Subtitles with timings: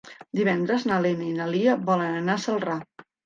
[0.37, 2.79] Divendres na Lena i na Lia volen anar a Celrà.